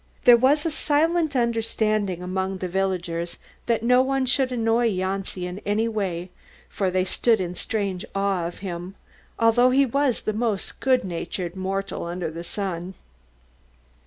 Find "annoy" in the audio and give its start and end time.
4.51-4.89